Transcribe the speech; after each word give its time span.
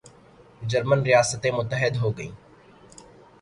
German 0.61 0.99
ریاستیں 1.03 1.51
متحد 1.51 1.93
ہوگئیں 2.01 2.31